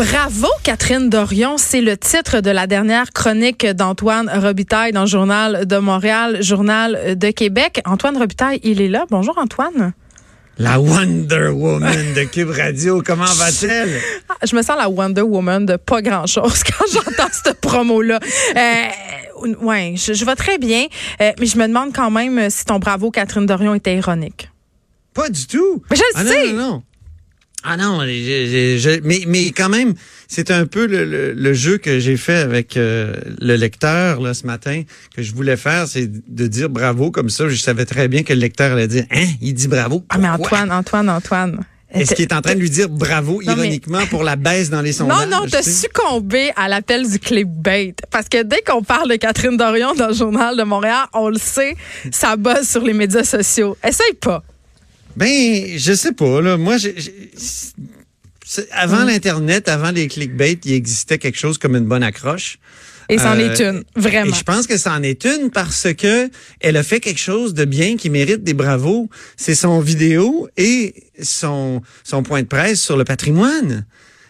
[0.00, 1.58] Bravo, Catherine Dorion.
[1.58, 7.18] C'est le titre de la dernière chronique d'Antoine Robitaille dans le Journal de Montréal, Journal
[7.18, 7.82] de Québec.
[7.84, 9.04] Antoine Robitaille, il est là.
[9.10, 9.92] Bonjour, Antoine.
[10.56, 14.00] La Wonder Woman de Cube Radio, comment va-t-elle?
[14.30, 18.20] Ah, je me sens la Wonder Woman de pas grand-chose quand j'entends cette promo-là.
[18.56, 20.86] Euh, ouais, je, je vais très bien,
[21.20, 24.48] euh, mais je me demande quand même si ton bravo, Catherine Dorion, était ironique.
[25.12, 25.82] Pas du tout.
[25.90, 26.52] Mais je le ah, sais.
[26.52, 26.82] Non, non, non.
[27.62, 29.94] Ah non, je, je, mais, mais quand même,
[30.28, 34.32] c'est un peu le, le, le jeu que j'ai fait avec euh, le lecteur là,
[34.32, 34.82] ce matin,
[35.14, 37.48] que je voulais faire, c'est de dire bravo comme ça.
[37.48, 40.04] Je savais très bien que le lecteur allait dire, hein, il dit bravo.
[40.08, 41.60] Ah mais Antoine, Antoine, Antoine.
[41.92, 44.70] Est-ce qu'il est en train de lui dire bravo Non, mais- ironiquement pour la baisse
[44.70, 45.28] dans les sondages?
[45.28, 47.94] Non, non, t'as succombé à l'appel du clickbait.
[48.12, 51.38] Parce que dès qu'on parle de Catherine Dorion dans le Journal de Montréal, on le
[51.38, 51.74] sait,
[52.12, 53.76] ça buzz sur les médias sociaux.
[53.86, 54.44] Essaye pas.
[55.16, 56.40] Ben, je sais pas.
[56.40, 56.56] Là.
[56.56, 56.94] Moi, j'ai-
[58.72, 62.58] avant l'Internet, avant les clickbait, il existait quelque chose comme une bonne accroche.
[63.08, 64.32] Et c'en Euh, est une, vraiment.
[64.32, 67.64] Et je pense que c'en est une parce que elle a fait quelque chose de
[67.64, 69.08] bien qui mérite des bravos.
[69.36, 73.84] C'est son vidéo et son, son point de presse sur le patrimoine.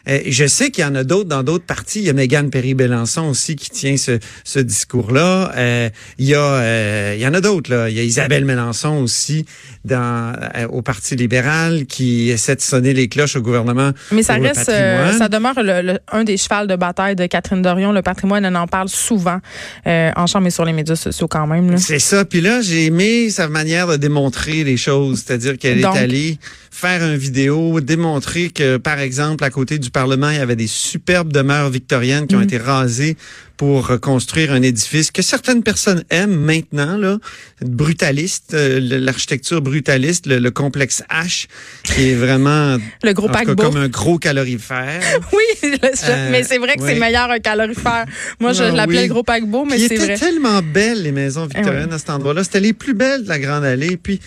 [0.08, 2.00] Euh, je sais qu'il y en a d'autres dans d'autres partis.
[2.00, 5.52] Il y a Mégane Perry-Bélançon aussi qui tient ce, ce discours-là.
[5.56, 7.88] Euh, il y a, euh, il y en a d'autres là.
[7.88, 9.44] Il y a Isabelle Mélenchon aussi
[9.84, 13.90] dans euh, au Parti libéral qui essaie de sonner les cloches au gouvernement.
[14.12, 17.16] Mais ça pour le reste, euh, ça demeure le- le- un des chevals de bataille
[17.16, 17.92] de Catherine Dorion.
[17.92, 19.38] Le patrimoine, elle en parle souvent
[19.86, 21.76] euh, en chambre et sur les médias sociaux quand même.
[21.78, 22.24] C'est ça.
[22.24, 25.22] Puis là, j'ai aimé sa manière de démontrer les choses.
[25.24, 26.38] C'est-à-dire qu'elle est allée
[26.70, 30.66] faire une vidéo, démontrer que, par exemple, à côté du Parlement, il y avait des
[30.66, 32.44] superbes demeures victoriennes qui ont Mhm.
[32.44, 33.16] été rasées
[33.60, 37.18] pour reconstruire un édifice que certaines personnes aiment maintenant, là,
[37.60, 41.44] brutaliste, euh, l'architecture brutaliste, le, le complexe H,
[41.84, 43.62] qui est vraiment Le gros cas, paquebot.
[43.62, 45.02] comme un gros calorifère.
[45.34, 48.06] Oui, je- Euh, mais c'est vrai que c'est meilleur un calorifère.
[48.40, 49.08] Moi, je Ah, l'appelais oui.
[49.08, 50.16] le gros paquebot, mais c'est étaient vrai.
[50.16, 51.94] tellement belles les maisons victoriennes Eh oui.
[51.94, 52.44] à cet endroit-là.
[52.44, 53.98] C'était les plus belles de la Grande Allée.
[53.98, 54.20] Puis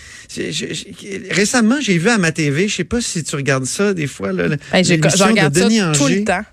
[1.30, 4.32] récemment, j'ai vu à ma TV, je sais pas si tu regardes ça des fois,
[4.32, 6.44] là, je regarde de ça tout le temps.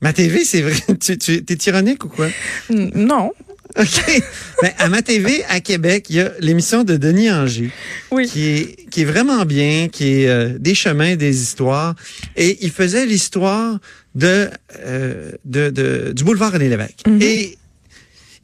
[0.00, 0.74] Ma TV, c'est vrai.
[1.00, 2.28] Tu, tu es ironique ou quoi?
[2.70, 3.32] N- Non.
[3.78, 4.22] OK.
[4.62, 7.70] Ben, à ma TV, à Québec, il y a l'émission de Denis Anger.
[8.10, 8.26] Oui.
[8.28, 11.94] Qui est, qui est vraiment bien, qui est euh, des chemins, des histoires.
[12.36, 13.78] Et il faisait l'histoire
[14.14, 14.48] de,
[14.80, 17.06] euh, de, de- du boulevard René Lévesque.
[17.06, 17.18] Mhm.
[17.22, 17.58] Et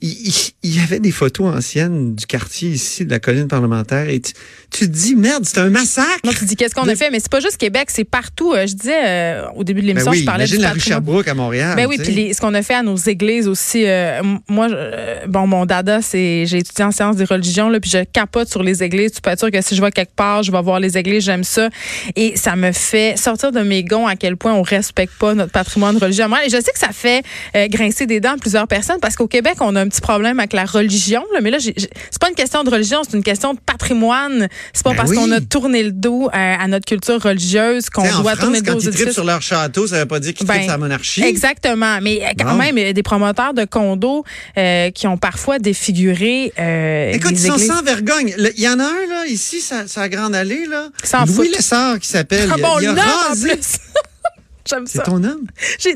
[0.03, 4.09] il, il- il y avait des photos anciennes du quartier ici, de la colline parlementaire.
[4.11, 4.33] Et tu,
[4.79, 6.19] tu te dis, merde, c'est un massacre.
[6.25, 8.53] Non, tu dis qu'est-ce qu'on De- a fait, mais c'est pas juste Québec, c'est partout.
[8.53, 10.71] Euh, je disais euh, au début de Ben l'émission, oui, je parlais imagine du la
[10.73, 10.81] rue.
[10.81, 11.75] Sherbrooke à Montréal.
[11.77, 13.85] Ben oui, puis les- ce qu'on a fait à nos églises aussi.
[13.87, 17.91] euh, moi, euh, bon, mon dada, c'est j'ai étudié en sciences des religions, là, puis
[17.91, 19.13] je capote sur les églises.
[19.13, 21.25] Tu peux être sûr que si je vais quelque part, je vais voir les églises,
[21.25, 21.69] j'aime ça.
[22.17, 25.53] Et ça me fait sortir de mes gonds à quel point on respecte pas notre
[25.53, 26.27] patrimoine religieux.
[26.29, 27.23] Moi, Et je sais que ça fait
[27.57, 30.39] euh, grincer des dents à plusieurs personnes parce qu'au Québec, on a un petit problème
[30.41, 31.23] avec la religion.
[31.33, 34.49] Là, mais là, c'est pas une question de religion, c'est une question de patrimoine.
[34.73, 35.17] C'est pas Ben parce oui.
[35.17, 38.65] qu'on a tourné le dos à, à notre culture religieuse qu'on doit France, tourner le
[38.65, 41.23] dos quand aux ils sur leur château, ça veut pas dire qu'ils Ben, la monarchie.
[41.23, 41.99] Exactement.
[42.01, 42.55] Mais euh, quand Bon.
[42.57, 44.25] même, il y a des promoteurs de condos
[44.59, 48.35] euh, qui ont parfois défiguré euh, Écoute, des ils sont sans vergogne.
[48.57, 50.89] Il y en a un, là, ici, ça, ça Grande Allée, là.
[51.03, 51.49] S'en Louis.
[51.49, 52.51] Lessard, qui s'appelle.
[52.51, 53.79] Un Il a- bon il a en plus.
[54.67, 55.05] J'aime C'est ça.
[55.05, 55.45] ton homme?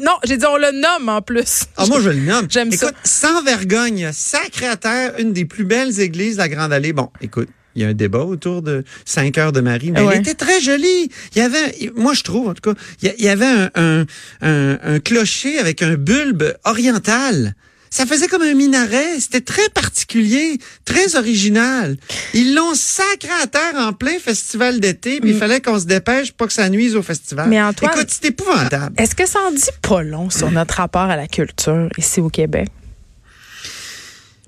[0.03, 1.62] Non, j'ai dit on le nomme en plus.
[1.78, 2.47] Ah, moi, je le nomme.
[2.51, 2.89] J'aime ça.
[2.89, 6.93] Écoute, sans vergogne, sacré à terre, une des plus belles églises de la Grande Allée.
[6.93, 7.49] Bon, écoute.
[7.75, 10.15] Il y a un débat autour de 5 heures de Marie, mais Ouais.
[10.17, 11.11] elle était très jolie.
[11.34, 14.05] Il y avait, moi je trouve en tout cas, il y avait un, un,
[14.41, 17.54] un, un clocher avec un bulbe oriental.
[17.91, 19.19] Ça faisait comme un minaret.
[19.19, 21.97] C'était très particulier, très original.
[22.34, 26.33] Ils l'ont sacré à terre en plein festival d'été, puis il fallait qu'on se dépêche
[26.33, 27.47] pour que ça nuise au festival.
[27.47, 27.51] Mm.
[27.51, 28.95] Mais Antoine- Écoute, c'est épouvantable.
[29.01, 32.28] Est-ce que ça en dit pas long sur notre rapport à la culture ici au
[32.28, 32.69] Québec?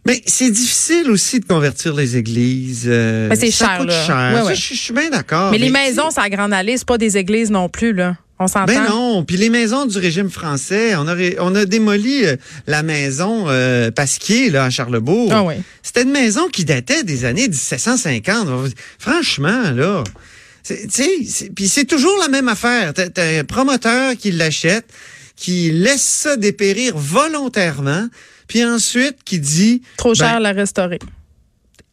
[0.06, 2.84] Mais c'est difficile aussi de convertir les églises.
[2.86, 4.06] euh, Mais c'est ça cher, coûte là.
[4.06, 4.44] cher.
[4.46, 5.50] Ouais, je, je suis bien d'accord.
[5.50, 8.16] mais les maisons, c'est à Grande Allée, c'est pas des églises non plus, là.
[8.42, 8.64] On s'entend?
[8.72, 12.36] Ben non, puis les maisons du régime français, on a, on a démoli euh,
[12.66, 15.30] la maison euh, Pasquier là, à Charlebourg.
[15.30, 15.56] Ah oui.
[15.82, 18.48] C'était une maison qui datait des années 1750.
[18.98, 20.02] Franchement, là,
[20.62, 22.94] c'est- tu sais, c'est- puis c'est toujours la même affaire.
[22.94, 24.86] T'as un promoteur qui l'achète,
[25.36, 28.06] qui laisse ça dépérir volontairement,
[28.50, 30.98] puis ensuite qui dit Trop cher ben, à la restaurer.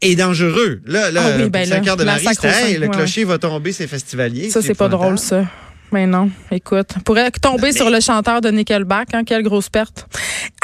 [0.01, 0.81] est dangereux.
[0.87, 2.89] Là, là, Ah oui, ben là, de la Marie, hey, le ouais.
[2.89, 4.49] clocher va tomber, c'est festivalier.
[4.49, 5.45] Ça, c'est pas drôle, ça.
[5.91, 10.07] Mais non, écoute, pourrait tomber sur le chanteur de Nickelback, hein, quelle grosse perte.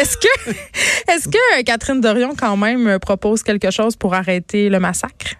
[0.00, 0.50] est-ce que,
[1.12, 5.34] est-ce que Catherine Dorion quand même euh, propose quelque chose pour arrêter le massacre?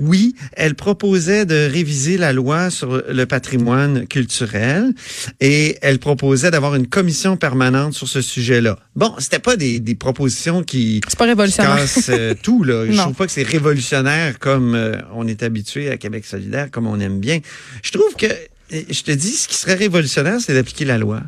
[0.00, 4.92] Oui, elle proposait de réviser la loi sur le patrimoine culturel
[5.40, 8.78] et elle proposait d'avoir une commission permanente sur ce sujet-là.
[8.96, 11.76] Bon, c'était pas des, des propositions qui C'est pas révolutionnaire.
[11.76, 12.86] cassent euh, tout là.
[12.90, 16.86] Je trouve pas que c'est révolutionnaire comme euh, on est habitué à Québec solidaire, comme
[16.86, 17.40] on aime bien.
[17.82, 21.22] Je trouve que, euh, je te dis, ce qui serait révolutionnaire, c'est d'appliquer la loi.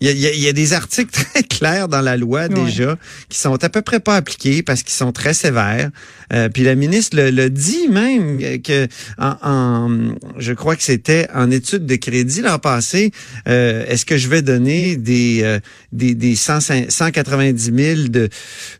[0.00, 2.64] Il y, a, il y a- des articles très clairs dans la loi Ouais.
[2.64, 2.96] déjà
[3.28, 5.90] qui sont à peu près pas appliqués parce qu'ils sont très sévères.
[6.32, 8.86] Euh, puis la ministre le, le dit même euh, que
[9.18, 13.10] en, en- je crois que c'était en étude de crédit l'an passé.
[13.48, 15.58] euh, Est-ce que je vais donner des euh,
[15.92, 16.60] des, des 100
[16.90, 18.28] 190 000 de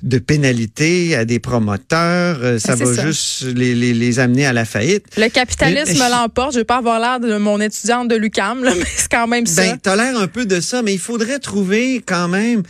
[0.02, 3.06] de pénalités à des promoteurs Euh, Ça Ben, va ça.
[3.06, 5.04] juste les, les, les amener à la faillite?
[5.16, 6.52] Le capitalisme l'emporte.
[6.54, 9.62] Je vais pas avoir l'air de mon étudiante de l'UCAM, mais c'est quand même ça.
[9.62, 12.62] Ben, t'as l'air un peu de ça, mais il faudrait trouver quand même.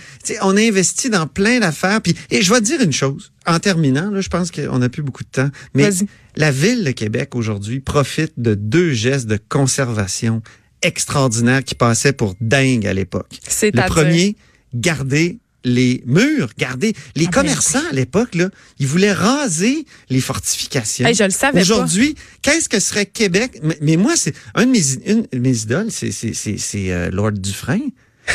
[0.42, 2.00] On a investi dans plein d'affaires.
[2.00, 3.32] Puis, et je vais te dire une chose.
[3.46, 5.50] En terminant, là, je pense qu'on n'a plus beaucoup de temps.
[5.74, 5.90] Mais
[6.36, 10.40] la ville de Québec aujourd'hui profite de deux gestes de conservation
[10.82, 13.26] extraordinaires qui passaient pour dingue à l'époque.
[13.32, 13.86] Le C'est-à-dire?
[13.86, 14.36] premier,
[14.72, 20.20] garder les murs, garder les Ah ben commerçants à l'époque là, ils voulaient raser les
[20.20, 21.06] fortifications.
[21.08, 21.60] Hey, je le savais.
[21.60, 23.58] Aujourd'hui, qu'est-ce que serait Québec?
[23.64, 26.92] Mais, mais moi, c'est un de mes une de mes idoles, c'est c'est c'est c'est
[26.92, 27.90] euh, Lord Dufresne.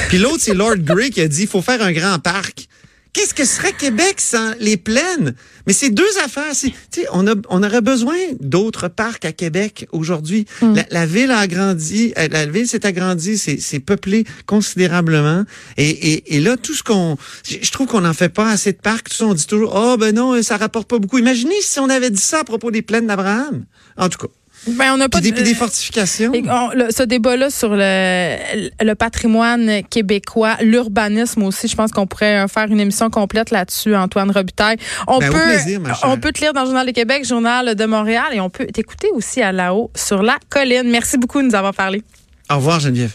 [0.09, 2.67] Puis l'autre, c'est Lord Grey qui a dit il faut faire un grand parc.
[3.13, 5.35] Qu'est-ce que serait Québec sans les plaines?
[5.67, 6.53] Mais c'est deux affaires.
[6.53, 10.45] C'est, tu sais, on, a, on aurait besoin d'autres parcs à Québec aujourd'hui.
[10.61, 10.73] Hmm.
[10.73, 15.43] La, la ville a agrandi, euh, la ville s'est agrandie, c'est, peuplé considérablement.
[15.77, 17.15] Et, et, et là, tout ce qu'on,
[17.47, 19.09] je je trouve qu'on n'en fait pas assez de parcs.
[19.09, 21.19] Tout ça, on dit toujours, oh ben non, ça rapporte pas beaucoup.
[21.19, 23.65] Imaginez si on avait dit ça à propos des plaines d'Abraham.
[23.95, 24.33] En tout cas.
[24.67, 26.33] Ben, on n'a pas Puis des, puis des fortifications.
[26.33, 28.37] Et on- le- ce débat-là sur le,
[28.81, 33.95] le patrimoine québécois, l'urbanisme aussi, je pense qu'on pourrait euh, faire une émission complète là-dessus,
[33.95, 34.77] Antoine Robitaille.
[35.07, 36.09] On Ben, au peut, plaisir, ma chère.
[36.09, 38.65] on peut te lire dans le Journal de Québec, Journal de Montréal, et on peut
[38.67, 40.89] t'écouter aussi à la haut sur la colline.
[40.89, 42.01] Merci beaucoup de nous avoir parlé.
[42.49, 43.11] Au revoir, Geneviève.